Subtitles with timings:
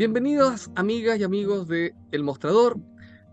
[0.00, 2.78] Bienvenidos amigas y amigos de El Mostrador.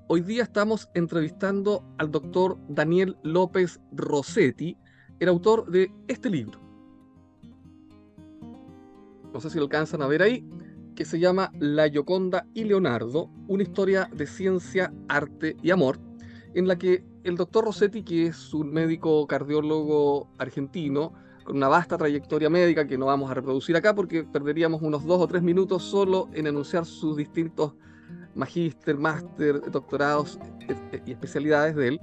[0.08, 4.75] Hoy día estamos entrevistando al doctor Daniel López Rossetti,
[5.22, 6.59] el autor de este libro.
[9.34, 10.45] No sé si lo alcanzan a ver ahí,
[10.93, 16.02] que se llama La Gioconda y Leonardo, una historia de ciencia, arte y amor,
[16.54, 21.13] en la que el doctor Rossetti, que es un médico cardiólogo argentino,
[21.48, 25.21] con una vasta trayectoria médica que no vamos a reproducir acá porque perderíamos unos dos
[25.21, 27.73] o tres minutos solo en enunciar sus distintos
[28.35, 30.38] magíster, máster, doctorados
[30.68, 32.02] e, e, y especialidades de él,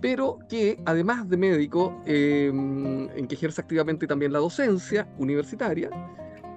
[0.00, 5.90] pero que además de médico, em, en que ejerce activamente también la docencia universitaria,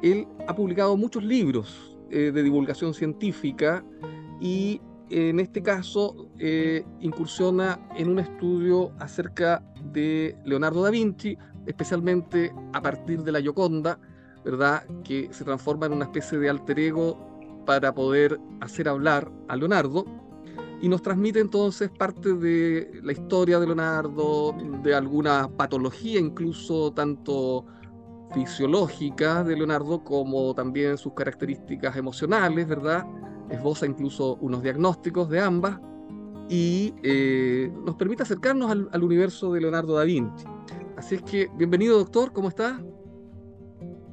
[0.02, 3.84] él ha publicado muchos libros eh, de divulgación científica
[4.40, 4.80] y
[5.10, 11.38] en este caso eh, incursiona en un estudio acerca de Leonardo da Vinci,
[11.70, 14.00] especialmente a partir de la Gioconda,
[14.44, 14.84] ¿verdad?
[15.04, 20.04] Que se transforma en una especie de alter ego para poder hacer hablar a Leonardo
[20.82, 27.66] y nos transmite entonces parte de la historia de Leonardo, de alguna patología incluso tanto
[28.34, 33.05] fisiológica de Leonardo como también sus características emocionales, ¿verdad?
[33.52, 35.80] Esboza incluso unos diagnósticos de ambas
[36.49, 40.46] y eh, nos permite acercarnos al universo de Leonardo da Vinci.
[41.00, 42.78] Así es que, bienvenido doctor, ¿cómo está?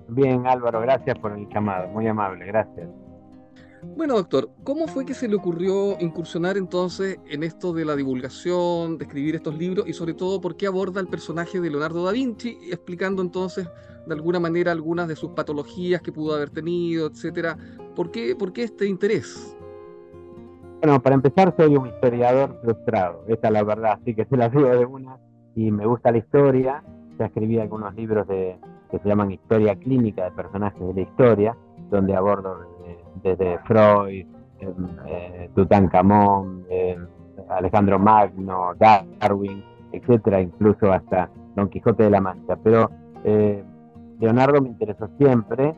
[0.07, 2.89] Bien, Álvaro, gracias por el llamado, muy amable, gracias.
[3.97, 8.99] Bueno, doctor, ¿cómo fue que se le ocurrió incursionar entonces en esto de la divulgación,
[8.99, 12.13] de escribir estos libros y sobre todo por qué aborda el personaje de Leonardo da
[12.13, 13.69] Vinci, explicando entonces
[14.07, 17.59] de alguna manera algunas de sus patologías que pudo haber tenido, etcétera?
[17.97, 19.57] ¿Por qué, por qué este interés?
[20.81, 24.49] Bueno, para empezar, soy un historiador frustrado, esa es la verdad, así que se la
[24.49, 25.19] digo de una
[25.57, 26.85] y me gusta la historia.
[27.19, 28.59] Ya escribí algunos libros de,
[28.91, 31.57] que se llaman Historia Clínica de personajes de la historia,
[31.91, 32.59] donde abordo
[33.23, 34.27] desde, Freud,
[34.61, 34.75] eh,
[35.07, 36.99] eh, Tutankamón, eh,
[37.49, 42.57] Alejandro Magno, Darwin, etcétera, incluso hasta Don Quijote de la Mancha.
[42.63, 42.91] Pero
[43.25, 43.65] eh,
[44.21, 45.75] Leonardo me interesó siempre,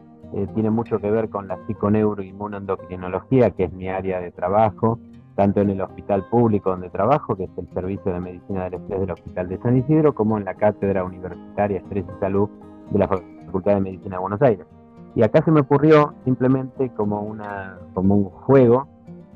[0.55, 4.99] tiene mucho que ver con la psiconeuroinmunoendocrinología, que es mi área de trabajo,
[5.39, 9.01] tanto en el hospital público donde trabajo, que es el Servicio de Medicina del Estrés
[9.01, 12.49] del Hospital de San Isidro, como en la Cátedra Universitaria Estrés y Salud
[12.91, 14.67] de la Facultad de Medicina de Buenos Aires.
[15.15, 18.89] Y acá se me ocurrió simplemente como, una, como un juego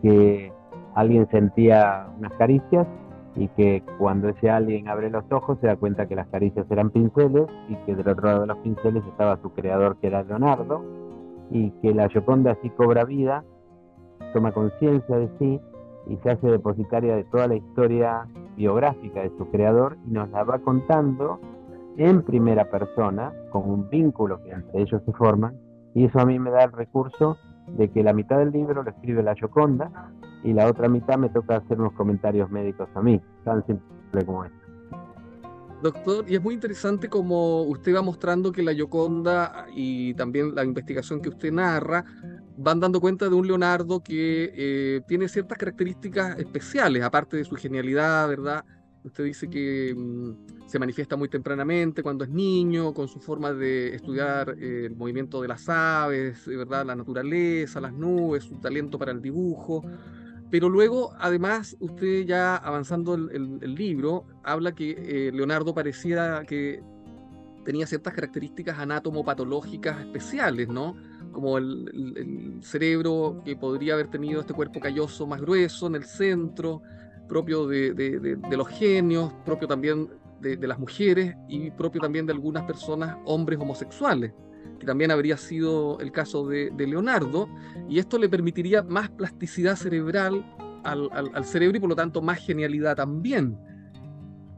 [0.02, 0.52] que
[0.96, 2.84] alguien sentía unas caricias
[3.36, 6.90] y que cuando ese alguien abre los ojos se da cuenta que las caricias eran
[6.90, 10.84] pinceles y que del otro lado de los pinceles estaba su creador que era Leonardo
[11.52, 13.44] y que la Gioconda así cobra vida,
[14.32, 15.60] toma conciencia de sí
[16.06, 18.26] y se hace depositaria de toda la historia
[18.56, 21.40] biográfica de su creador y nos la va contando
[21.96, 25.56] en primera persona, con un vínculo que entre ellos se forman,
[25.94, 27.36] y eso a mí me da el recurso
[27.68, 29.90] de que la mitad del libro lo escribe la Gioconda
[30.42, 34.44] y la otra mitad me toca hacer unos comentarios médicos a mí, tan simple como
[34.44, 34.61] esto.
[35.82, 40.64] Doctor, y es muy interesante como usted va mostrando que la Gioconda y también la
[40.64, 42.04] investigación que usted narra
[42.56, 47.56] van dando cuenta de un Leonardo que eh, tiene ciertas características especiales, aparte de su
[47.56, 48.64] genialidad, ¿verdad?
[49.02, 53.96] Usted dice que mm, se manifiesta muy tempranamente cuando es niño, con su forma de
[53.96, 56.86] estudiar eh, el movimiento de las aves, ¿verdad?
[56.86, 59.82] La naturaleza, las nubes, su talento para el dibujo.
[60.52, 66.82] Pero luego, además, usted ya avanzando el, el, libro, habla que eh, Leonardo pareciera que
[67.64, 70.94] tenía ciertas características anátomo-patológicas especiales, ¿no?
[71.32, 76.82] Como el, cerebro que podría haber tenido este cuerpo calloso más grueso en el centro,
[77.26, 80.10] propio de, de los genios, propio también
[80.42, 84.34] de, las mujeres y propio también de algunas personas, hombres homosexuales
[84.78, 87.48] que también habría sido el caso de, Leonardo,
[87.88, 90.44] y esto le permitiría más plasticidad cerebral
[90.82, 93.56] al, cerebro y por lo tanto más genialidad también.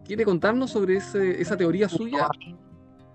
[0.04, 2.28] ¿Quiere contarnos sobre esa teoría suya?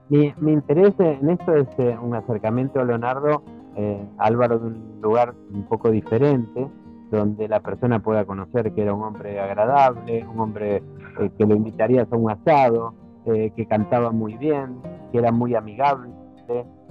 [0.10, 3.44] Mi, interés en esto es eh, un acercamiento a Leonardo,
[3.76, 6.68] eh, Álvaro, de un lugar un poco diferente,
[7.12, 10.78] donde la persona pueda conocer que era un hombre agradable, un hombre
[11.20, 12.96] eh, que lo invitaría a un asado,
[13.26, 14.80] que cantaba muy bien,
[15.12, 16.10] que era muy amigable,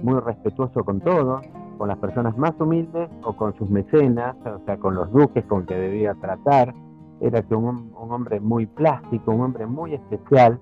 [0.01, 1.41] muy respetuoso con todo,
[1.77, 5.65] con las personas más humildes o con sus mecenas, o sea, con los duques con
[5.65, 6.73] que debía tratar.
[7.21, 10.59] Era que un, hombre muy plástico, un hombre muy especial,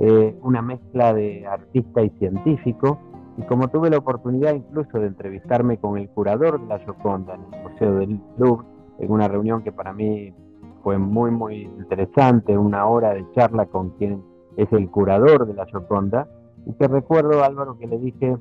[0.00, 2.98] eh, una mezcla de artista y científico.
[3.36, 7.54] Y como tuve la oportunidad incluso de entrevistarme con el curador de la Gioconda en
[7.54, 8.66] el Museo del Louvre,
[8.98, 10.34] en una reunión que para mí
[10.82, 14.22] fue muy, muy interesante, una hora de charla con quien
[14.56, 16.28] es el curador de la Gioconda,
[16.66, 18.36] y te recuerdo, Álvaro, que le dije,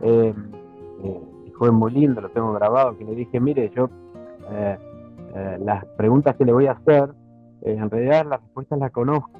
[0.00, 0.34] eh,
[1.04, 1.20] eh,
[1.62, 3.88] fue muy lindo, lo tengo grabado, que le dije, mire, yo
[4.50, 4.78] eh,
[5.34, 7.10] eh, las preguntas que le voy a hacer,
[7.62, 9.30] eh, en realidad las respuestas las conozco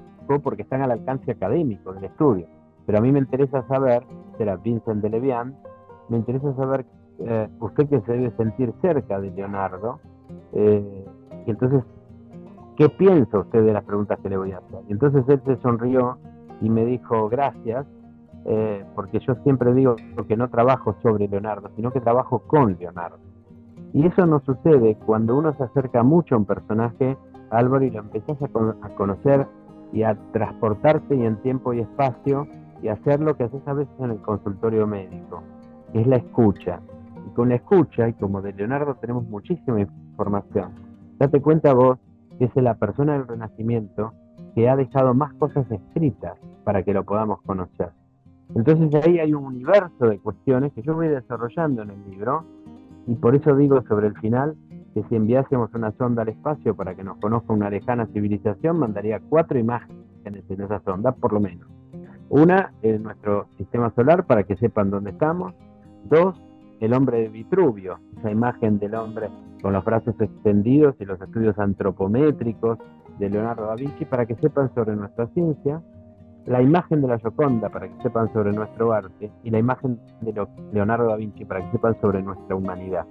[0.43, 2.47] porque están al alcance académico del estudio,
[2.87, 4.05] pero a mí me interesa saber,
[4.39, 5.57] será Vincent de Levian,
[6.09, 6.87] me interesa saber
[7.61, 9.99] usted que se debe sentir cerca de Leonardo,
[10.53, 11.83] y entonces,
[12.77, 14.81] ¿qué piensa usted de las preguntas que le voy a hacer?
[14.89, 16.19] Y entonces él se sonrió
[16.61, 17.85] y me dijo, gracias,
[18.45, 19.97] eh, porque yo siempre digo
[20.27, 23.19] que no trabajo sobre Leonardo, sino que trabajo con Leonardo.
[23.93, 27.17] Y eso no sucede cuando uno se acerca mucho a un personaje,
[27.51, 29.47] Álvaro, y lo empezás a, conocer
[29.93, 32.47] y a transportarte y en tiempo y espacio
[32.83, 35.43] y hacer lo que haces a veces en el consultorio médico,
[35.93, 36.81] que es la escucha.
[37.27, 40.73] Y con la escucha, y como de Leonardo tenemos muchísima información,
[41.19, 41.99] date cuenta vos
[42.39, 44.15] que es la persona del Renacimiento
[44.55, 47.91] que ha dejado más cosas escritas para que lo podamos conocer.
[48.55, 52.45] Entonces ahí hay un universo de cuestiones que yo voy desarrollando en el libro
[53.07, 54.55] y por eso digo sobre el final
[54.95, 59.21] que si enviásemos una sonda al espacio para que nos conozca una lejana civilización, mandaría
[59.21, 61.67] cuatro imágenes en esa sonda, por lo menos.
[62.29, 65.55] Una, en nuestro sistema solar para que sepan dónde estamos.
[66.05, 66.37] Dos,
[66.81, 69.29] el hombre de Vitruvio, esa imagen del hombre
[69.63, 72.79] con los brazos extendidos y los estudios antropométricos
[73.19, 75.81] de Leonardo da Vinci para que sepan sobre nuestra ciencia
[76.47, 80.47] la imagen de la Gioconda para que sepan sobre nuestro arte y la imagen de
[80.73, 83.07] Leonardo da Vinci para que sepan sobre nuestra humanidad.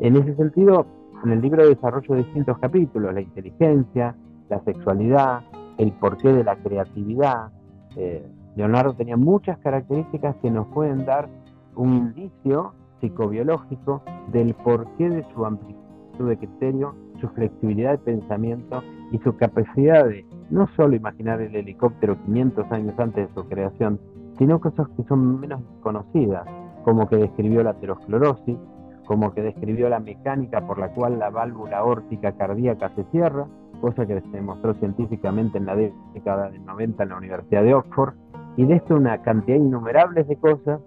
[0.00, 0.86] En ese sentido,
[1.24, 4.16] en el libro desarrollo distintos capítulos, la inteligencia,
[4.48, 5.42] la sexualidad,
[5.78, 7.50] el porqué de la creatividad.
[7.96, 8.26] Eh,
[8.56, 11.28] Leonardo tenía muchas características que nos pueden dar
[11.76, 14.02] un indicio psicobiológico
[14.32, 15.82] del porqué de su amplitud
[16.28, 22.22] de criterio, su flexibilidad de pensamiento y su capacidad de no solo imaginar el helicóptero
[22.26, 23.98] 500 años antes de su creación,
[24.38, 26.46] sino cosas que son menos conocidas,
[26.84, 28.58] como que describió la aterosclerosis,
[29.06, 33.46] como que describió la mecánica por la cual la válvula aórtica cardíaca se cierra,
[33.80, 38.12] cosa que se demostró científicamente en la década del 90 en la Universidad de Oxford,
[38.58, 40.80] y de esto una cantidad innumerable de cosas,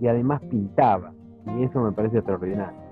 [0.00, 1.12] y además pintaba,
[1.46, 2.87] y eso me parece extraordinario.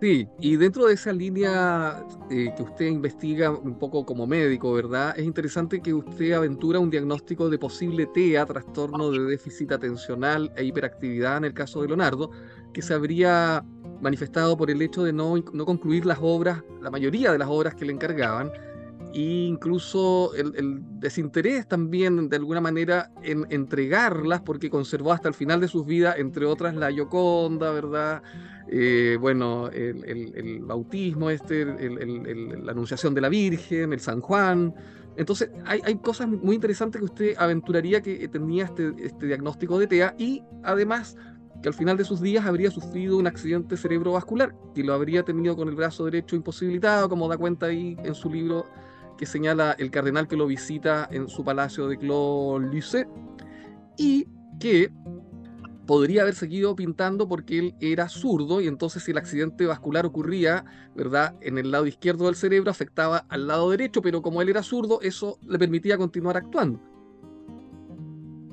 [0.00, 5.12] Sí, y dentro de esa línea eh, que usted investiga un poco como médico, ¿verdad?
[5.18, 10.64] Es interesante que usted aventura un diagnóstico de posible TEA, trastorno de déficit atencional e
[10.64, 12.30] hiperactividad en el caso de Leonardo,
[12.72, 13.62] que se habría
[14.00, 17.74] manifestado por el hecho de no, no concluir las obras, la mayoría de las obras
[17.74, 18.50] que le encargaban,
[19.12, 25.60] e incluso el, desinterés también de alguna manera en entregarlas porque conservó hasta el final
[25.60, 28.22] de sus vidas, entre otras la Yoconda, ¿verdad?
[28.68, 34.74] Eh, bueno, el, bautismo, este, la anunciación de la Virgen, el San Juan.
[35.16, 39.86] Entonces, hay, hay, cosas muy interesantes que usted aventuraría que tenía este, este diagnóstico de
[39.86, 41.16] TEA y además
[41.62, 45.56] que al final de sus días habría sufrido un accidente cerebrovascular y lo habría tenido
[45.56, 48.66] con el brazo derecho imposibilitado, como da cuenta ahí en su libro
[49.20, 52.96] que señala el cardenal que lo visita en su palacio de Clos
[53.98, 54.26] y
[54.58, 54.90] que
[55.86, 60.64] podría haber seguido pintando porque él era zurdo y entonces si el accidente vascular ocurría,
[60.96, 61.34] ¿verdad?
[61.42, 65.02] En el lado izquierdo del cerebro afectaba al lado derecho, pero como él era zurdo,
[65.02, 66.80] eso le permitía continuar actuando.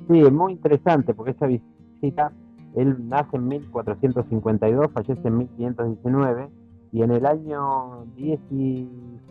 [0.10, 2.34] Sí, es muy interesante porque esa visita,
[2.76, 6.50] él nace en 1452, fallece en 1519
[6.92, 8.06] y en el año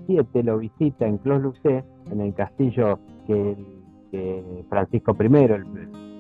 [0.06, 3.56] 17 lo visita en Clos-Lucé, en el castillo que,
[4.70, 5.26] Francisco I,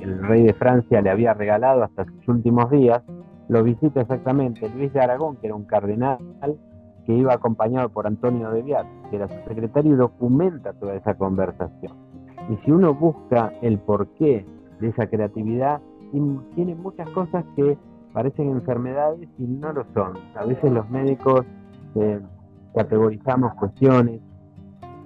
[0.02, 3.02] el, rey de Francia, le había regalado hasta sus últimos días.
[3.48, 6.18] Lo visita exactamente Luis de Aragón, que era un cardenal
[7.06, 11.14] que iba acompañado por Antonio de Viat, que era su secretario, y documenta toda esa
[11.14, 11.92] conversación.
[12.50, 14.44] Y si uno busca el porqué
[14.80, 15.80] de esa creatividad,
[16.54, 17.78] tiene muchas cosas que
[18.12, 20.14] parecen enfermedades y no lo son.
[20.34, 21.44] A veces los médicos
[21.94, 22.20] eh,
[22.76, 24.20] categorizamos cuestiones.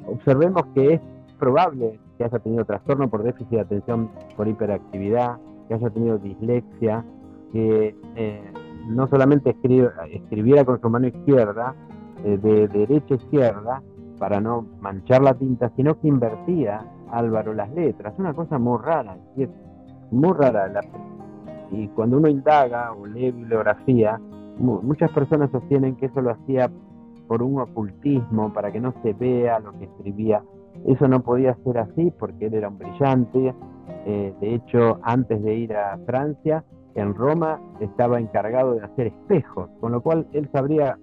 [0.06, 1.00] Observemos que es
[1.38, 7.04] probable que haya tenido trastorno por déficit de atención por hiperactividad, que haya tenido dislexia,
[7.52, 8.52] que eh,
[8.88, 9.56] no solamente
[10.10, 11.76] escribiera con su mano izquierda,
[12.24, 13.82] eh, de derecha a izquierda,
[14.18, 18.14] para no manchar la tinta, sino que invertía Álvaro las letras.
[18.18, 19.16] Una cosa muy rara,
[20.10, 20.66] muy rara.
[20.68, 20.80] La,
[21.70, 24.20] y cuando uno indaga o lee bibliografía,
[24.58, 26.68] muchas personas sostienen que eso lo hacía
[27.30, 30.42] por un ocultismo, para que no se vea lo que escribía.
[30.84, 33.54] Eso no podía ser así porque él era un brillante.
[34.04, 36.64] Eh, de hecho, antes de ir a Francia,
[36.96, 40.98] en Roma estaba encargado de hacer espejos, con lo cual él sabría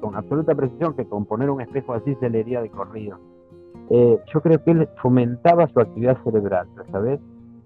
[0.00, 3.18] con absoluta precisión que con poner un espejo así se leería de corrido.
[3.90, 7.18] Eh, yo creo que él fomentaba su actividad cerebral, ¿sabes?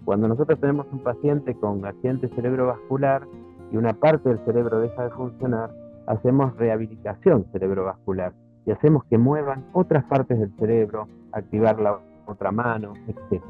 [0.07, 3.27] Cuando nosotros tenemos un paciente con accidente cerebrovascular,
[3.73, 5.71] y una parte del cerebro deja de funcionar,
[6.07, 8.33] hacemos rehabilitación cerebrovascular
[8.65, 13.43] y hacemos que muevan otras partes del cerebro, activar la otra mano, etc.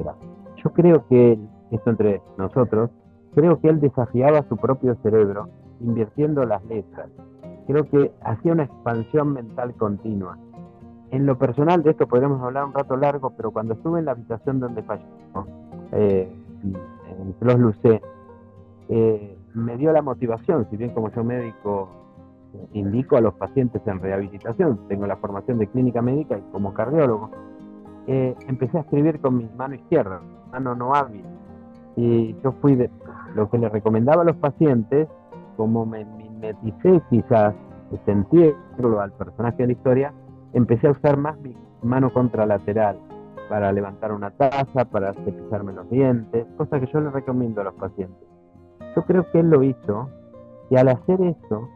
[0.62, 1.38] Yo creo que
[1.70, 2.90] esto entre nosotros,
[3.34, 5.48] creo que él desafiaba su propio cerebro
[5.80, 7.08] invirtiendo las letras.
[7.66, 10.38] Creo que hacía una expansión mental continua.
[11.10, 14.12] En lo personal, de esto podremos hablar un rato largo, pero cuando estuve en la
[14.12, 15.46] habitación donde falleció,
[15.92, 16.30] eh,
[16.62, 18.02] en Los Lucé,
[18.88, 22.05] eh, me dio la motivación, si bien como yo médico
[22.72, 27.30] indico a los pacientes en rehabilitación, tengo la formación de clínica médica y como cardiólogo,
[28.06, 30.20] eh, empecé a escribir con mi mano izquierda,
[30.52, 31.24] mano no hábil.
[31.96, 32.90] Y yo fui de
[33.34, 35.08] lo que le recomendaba a los pacientes,
[35.56, 37.54] como me mimeticé quizás,
[38.04, 40.12] sentirlo al personaje de la historia,
[40.52, 42.98] empecé a usar más mi mano contralateral
[43.48, 47.74] para levantar una taza, para cepillarme los dientes, cosa que yo le recomiendo a los
[47.74, 48.26] pacientes.
[48.94, 50.08] Yo creo que él lo hizo
[50.70, 51.68] y al hacer eso,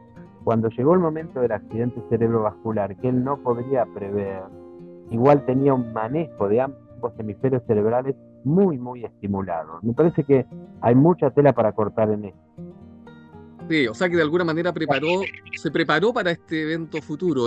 [0.44, 4.42] cuando llegó el momento del accidente cerebrovascular, que él no podría prever,
[5.10, 9.78] igual tenía un manejo de ambos hemisferios cerebrales muy, muy estimulado.
[9.82, 10.46] Me parece que
[10.80, 12.40] hay mucha tela para cortar en esto.
[13.68, 14.72] Sí, o sea que de alguna manera
[15.56, 17.42] se preparó para este evento futuro.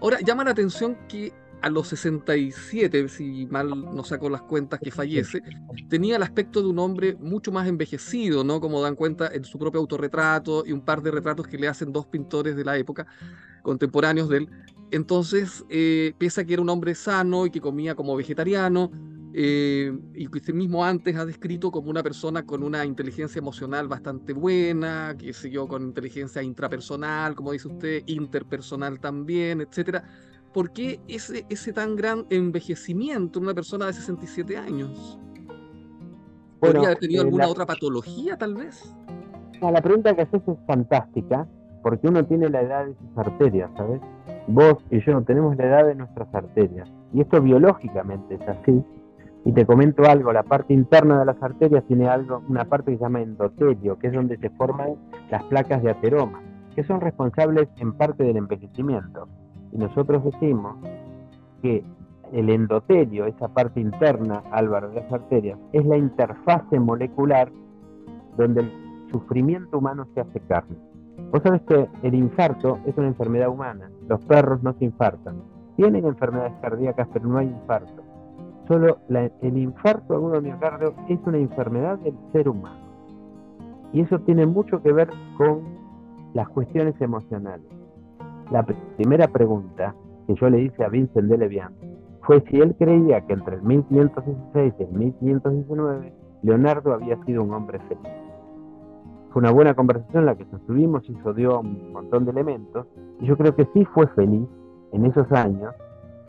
[0.00, 1.32] Ahora, llama la atención que
[1.62, 5.42] a los 67, si mal no saco las cuentas, que fallece,
[5.88, 8.60] tenía el aspecto de un hombre mucho más envejecido, ¿no?
[8.60, 11.92] Como dan cuenta en su propio autorretrato y un par de retratos que le hacen
[11.92, 13.06] dos pintores de la época,
[13.62, 14.50] contemporáneos de él.
[14.90, 18.90] Entonces, eh, piensa que era un hombre sano y que comía como vegetariano,
[19.38, 23.86] eh, y que usted mismo antes ha descrito como una persona con una inteligencia emocional
[23.86, 30.04] bastante buena, que siguió con inteligencia intrapersonal, como dice usted, interpersonal también, etcétera.
[30.56, 35.20] ¿Por qué ese, ese tan gran envejecimiento en una persona de 67 años?
[36.60, 38.96] ¿Podría haber tenido eh, alguna otra patología, tal vez?
[39.60, 41.46] la pregunta que haces es fantástica,
[41.82, 44.00] porque uno tiene la edad de sus arterias, ¿sabes?
[44.46, 46.88] Vos y yo tenemos la edad de nuestras arterias.
[47.12, 48.82] Y esto biológicamente es así.
[49.44, 52.96] Y te comento algo, la parte interna de las arterias tiene algo, una parte que
[52.96, 54.94] se llama endotelio, que es donde se forman
[55.30, 56.40] las placas de ateroma,
[56.74, 59.28] que son responsables en parte del envejecimiento.
[59.76, 60.74] Y nosotros decimos
[61.60, 61.84] que
[62.32, 67.52] el endotelio, esa parte interna, Álvaro, de las arterias, es la interfase molecular
[68.38, 68.72] donde el
[69.10, 70.76] sufrimiento humano se hace carne.
[71.30, 73.90] Vos sabés que el infarto es una enfermedad humana.
[74.08, 75.42] Los perros no se infartan.
[75.76, 78.02] Tienen enfermedades cardíacas, pero no hay infarto.
[78.68, 82.80] Solo el infarto agudo miocardio es una enfermedad del ser humano.
[83.92, 85.60] Y eso tiene mucho que ver con
[86.32, 87.76] las cuestiones emocionales.
[88.50, 88.64] La
[88.96, 89.94] primera pregunta
[90.26, 91.72] que yo le hice a Vincent de Levian
[92.22, 96.12] fue si él creía que entre el 1516 y el 1519
[96.42, 98.12] Leonardo había sido un hombre feliz.
[99.30, 102.86] Fue una buena conversación la que sostuvimos y eso dio un montón de elementos
[103.20, 104.48] y yo creo que sí fue feliz
[104.92, 105.74] en esos años,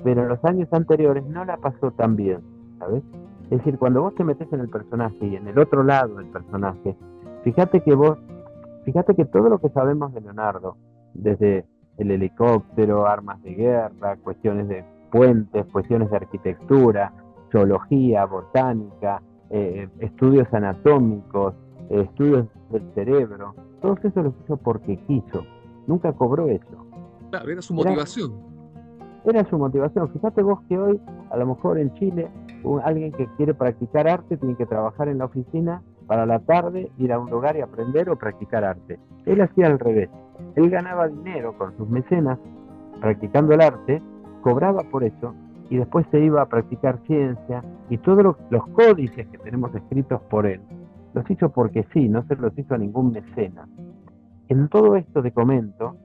[0.03, 2.41] pero en los años anteriores no la pasó tan bien,
[2.79, 3.03] ¿sabes?
[3.43, 6.27] Es decir, cuando vos te metes en el personaje y en el otro lado del
[6.27, 6.97] personaje,
[7.43, 8.17] fíjate que vos,
[8.85, 10.75] fíjate que todo lo que sabemos de Leonardo,
[11.13, 11.65] desde
[11.97, 17.13] el helicóptero, armas de guerra, cuestiones de puentes, cuestiones de arquitectura,
[17.51, 21.55] zoología, botánica, eh, estudios anatómicos,
[21.89, 25.45] eh, estudios del cerebro, todo eso lo hizo porque quiso,
[25.87, 26.85] nunca cobró eso.
[27.29, 28.33] Claro, era su motivación.
[29.25, 30.09] Era, su motivación.
[30.13, 31.01] Fíjate vos que hoy,
[31.31, 32.29] a lo mejor en Chile,
[32.83, 37.11] alguien que quiere practicar arte tiene que trabajar en la oficina para la tarde ir
[37.11, 38.97] a un lugar y aprender o practicar arte.
[39.25, 40.09] Él hacía al revés
[40.55, 42.39] él ganaba dinero con sus mecenas
[42.99, 44.01] practicando el arte,
[44.41, 45.33] cobraba por eso
[45.69, 50.45] y después se iba a practicar ciencia y todos los códices que tenemos escritos por
[50.45, 50.61] él
[51.17, 53.67] los hizo porque sí, no se los hizo a ningún mecenas.
[54.49, 55.97] En todo esto te comento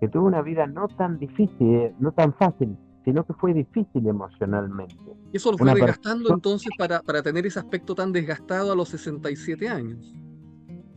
[0.00, 4.96] que tuvo una vida no tan difícil, no tan fácil, sino que fue difícil emocionalmente.
[5.32, 8.88] ¿Y eso lo fue desgastando entonces para, para tener ese aspecto tan desgastado a los
[8.88, 10.14] 67 años?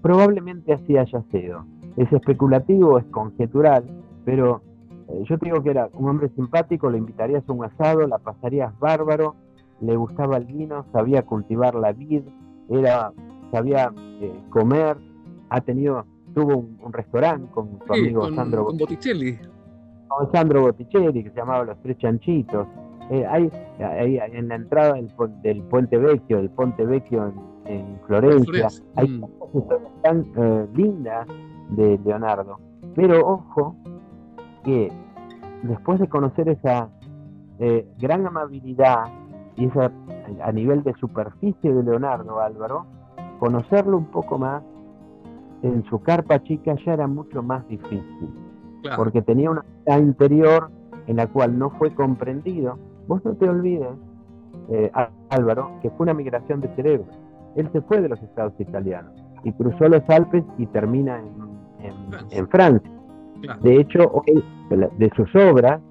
[0.02, 1.66] Probablemente así haya sido
[1.98, 3.84] es especulativo, es conjetural,
[4.24, 4.62] pero
[5.10, 8.20] eh, yo te digo que era un hombre simpático, lo invitarías a un asado, la
[8.20, 9.36] pasarías bárbaro,
[9.82, 12.22] le gustaba el vino, sabía cultivar la vid,
[12.70, 13.12] era,
[13.52, 14.98] sabía eh, comer,
[15.50, 19.40] ha tenido, tuvo un, restaurante con su amigo Sandro con Botticelli.
[20.08, 22.68] Con Sandro Botticelli, que se llamaba Los Tres Chanchitos.
[23.10, 23.50] Eh, hay,
[23.80, 25.10] en la entrada del,
[25.42, 27.34] del, Puente Vecchio, del Ponte Vecchio
[27.66, 29.22] en, Florencia, hay mm.
[29.52, 30.26] cosas tan
[30.74, 31.28] lindas
[31.70, 32.60] de Leonardo.
[32.96, 33.76] Pero ojo
[34.64, 34.92] que
[35.64, 36.90] después de conocer esa
[37.60, 39.06] eh, gran amabilidad
[39.56, 39.92] y esa
[40.44, 42.86] a nivel de superficie de Leonardo Álvaro,
[43.40, 44.62] conocerlo un poco más,
[45.64, 48.30] en su carpa chica ya era mucho más difícil,
[48.96, 50.70] porque tenía una vida interior
[51.08, 52.78] en la cual no fue comprendido.
[53.08, 53.90] Vos no te olvides,
[54.70, 54.92] eh,
[55.30, 57.08] Álvaro, que fue una migración de cerebro.
[57.56, 61.57] Él se fue de los estados italianos y cruzó los Alpes y termina en,
[62.50, 62.92] Francia.
[63.62, 64.12] De hecho,
[64.70, 65.82] de sus obras,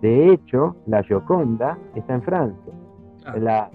[0.00, 2.72] de hecho, la Gioconda está en Francia.
[3.40, 3.70] La,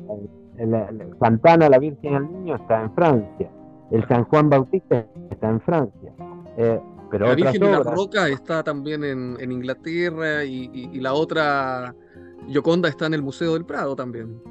[1.19, 3.49] Santana, la Virgen al Niño está en Francia.
[3.89, 6.13] El San Juan Bautista está en Francia.
[6.57, 11.95] Eh, pero la Virgen de la Roca está también en, Inglaterra y, la otra
[12.47, 14.41] Gioconda está en el Museo del Prado también.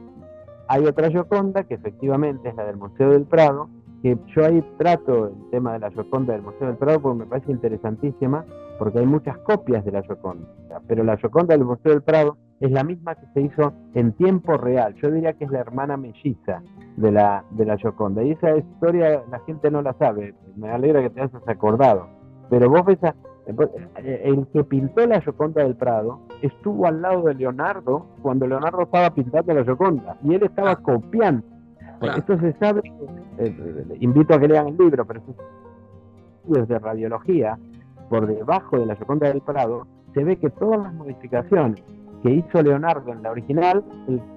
[0.69, 3.69] Hay otra Gioconda que efectivamente es la del Museo del Prado,
[4.02, 7.26] que yo ahí trato el tema de la Gioconda del Museo del Prado porque me
[7.26, 8.45] parece interesantísima,
[8.78, 10.47] porque hay muchas copias de la Gioconda,
[10.87, 14.57] pero la Gioconda del Museo del Prado es la misma que se hizo en tiempo
[14.57, 14.95] real.
[14.97, 16.62] Yo diría que es la hermana melliza
[16.97, 18.23] de la, de la Gioconda.
[18.23, 20.35] Y esa historia la gente no la sabe.
[20.57, 22.07] Me alegra que te hayas acordado.
[22.50, 27.35] Pero vos ves, eh, el que pintó la Gioconda del Prado estuvo al lado de
[27.35, 30.83] Leonardo cuando Leonardo estaba pintando la Gioconda y él estaba ah.
[32.00, 32.19] Copiando.
[32.19, 32.83] Esto se sabe,
[33.38, 35.23] eh, invito a que lean el libro, pero
[36.54, 37.59] es de radiología,
[38.09, 41.83] por debajo de la Gioconda del Prado, se ve que todas las modificaciones
[42.23, 43.85] que hizo Leonardo en la original,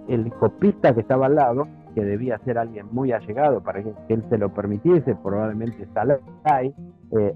[0.07, 4.23] el, copista que estaba al lado, que debía ser alguien muy allegado para que, él
[4.29, 6.73] se lo permitiese, probablemente Salai,
[7.11, 7.33] eh,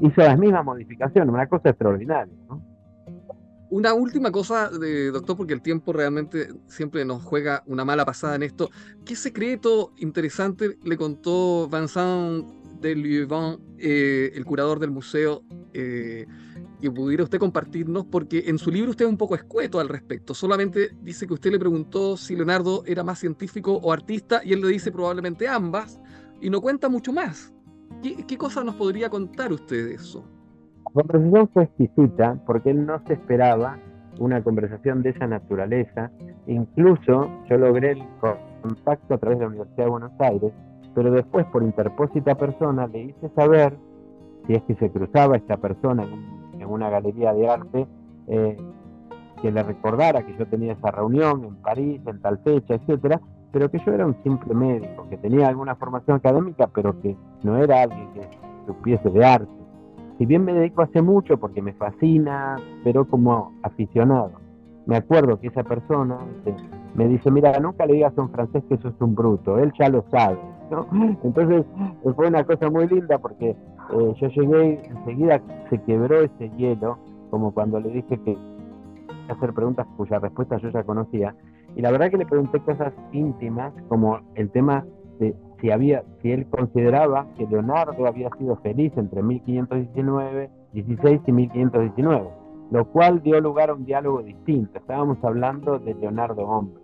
[0.00, 2.32] hizo las mismas modificaciones, una cosa extraordinaria.
[3.70, 8.42] Una última cosa, doctor, porque el tiempo realmente siempre nos juega una mala pasada en
[8.42, 8.70] esto.
[9.04, 12.46] ¿Qué secreto interesante le contó Vincent
[12.80, 16.26] de eh, el curador del museo, eh,
[16.80, 20.32] que pudiera usted compartirnos, porque en su libro usted es un poco escueto al respecto.
[20.32, 24.60] Solamente dice que usted le preguntó si Leonardo era más científico o artista y él
[24.60, 25.98] le dice probablemente ambas
[26.40, 27.52] y no cuenta mucho más.
[28.02, 30.24] ¿Qué, qué cosa nos podría contar usted de eso?
[30.94, 33.78] La conversación fue exquisita porque él no se esperaba
[34.18, 36.10] una conversación de esa naturaleza.
[36.46, 38.04] Incluso yo logré el
[38.62, 40.52] contacto a través de la Universidad de Buenos Aires,
[40.94, 43.76] pero después por interpósita persona le hice saber
[44.46, 47.86] si es que se cruzaba esta persona en un en una galería de arte,
[48.28, 48.56] eh,
[49.40, 53.20] que le recordara que yo tenía esa reunión en París, en tal fecha, etcétera,
[53.52, 57.56] pero que yo era un simple médico, que tenía alguna formación académica, pero que no
[57.56, 58.28] era alguien que
[58.66, 59.48] supiese de arte.
[60.18, 64.32] Si bien me dedico hace mucho porque me fascina, pero como aficionado.
[64.86, 66.56] Me acuerdo que esa persona este,
[66.94, 69.72] me dice, mira, nunca le digas a un francés que eso es un bruto, él
[69.78, 70.38] ya lo sabe.
[71.22, 71.64] Entonces
[72.16, 76.98] fue una cosa muy linda porque eh, yo llegué, enseguida se quebró ese hielo,
[77.30, 78.36] como cuando le dije que
[79.28, 81.34] hacer preguntas cuya respuesta yo ya conocía.
[81.76, 84.84] Y la verdad que le pregunté cosas íntimas, como el tema
[85.20, 91.32] de si había, si él consideraba que Leonardo había sido feliz entre 1519, 16 y
[91.32, 92.28] 1519,
[92.70, 94.78] lo cual dio lugar a un diálogo distinto.
[94.78, 96.80] Estábamos hablando de Leonardo hombre,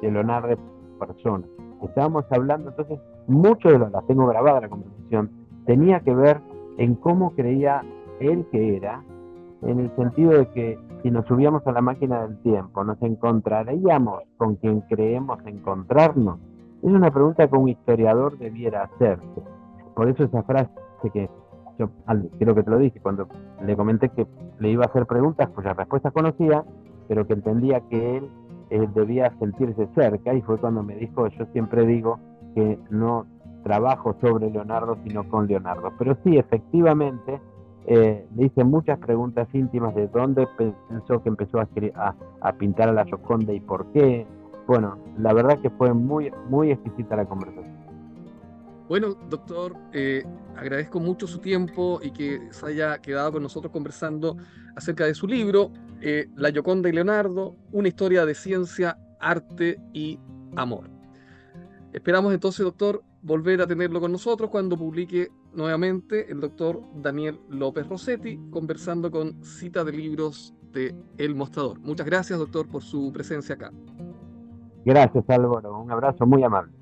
[0.00, 0.56] de Leonardo
[0.98, 1.44] persona.
[1.82, 5.30] Estábamos hablando, entonces, mucho de lo, la tengo grabada la conversación,
[5.66, 6.40] tenía que ver
[6.78, 7.82] en cómo creía
[8.20, 9.02] él que era,
[9.62, 14.22] en el sentido de que si nos subíamos a la máquina del tiempo, nos encontraríamos
[14.36, 16.38] con quien creemos encontrarnos.
[16.82, 19.42] Es una pregunta que un historiador debiera hacerse.
[19.94, 20.70] Por eso esa frase
[21.12, 21.28] que
[21.78, 21.88] yo
[22.38, 23.28] creo que te lo dije cuando
[23.64, 24.26] le comenté que
[24.58, 26.64] le iba a hacer preguntas cuyas respuestas conocía,
[27.08, 28.30] pero que entendía que él
[28.94, 32.18] debía sentirse cerca y fue cuando me dijo, yo siempre digo
[32.54, 33.26] que no
[33.62, 35.92] trabajo sobre Leonardo, sino con Leonardo.
[35.98, 37.40] Pero sí, efectivamente,
[37.86, 40.48] eh, le hice muchas preguntas íntimas de dónde
[40.88, 41.68] pensó que empezó a,
[42.40, 44.26] a, pintar a la Joconda y por qué.
[44.66, 47.72] Bueno, la verdad que fue muy, muy exquisita la conversación.
[48.88, 50.24] Bueno, doctor, eh,
[50.56, 54.36] agradezco mucho su tiempo y que se haya quedado con nosotros conversando
[54.76, 60.18] acerca de su libro, eh, La Gioconda y Leonardo, una historia de ciencia, arte y
[60.56, 60.90] amor.
[61.92, 67.86] Esperamos entonces, doctor, volver a tenerlo con nosotros cuando publique nuevamente el doctor Daniel López
[67.86, 71.78] Rossetti conversando con cita de libros de El Mostrador.
[71.80, 73.70] Muchas gracias, doctor, por su presencia acá.
[74.84, 75.78] Gracias, Álvaro.
[75.78, 76.72] Un abrazo muy amable.